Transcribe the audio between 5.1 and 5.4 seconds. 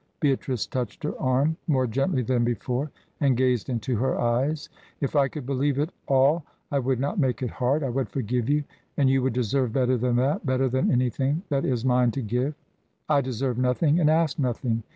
I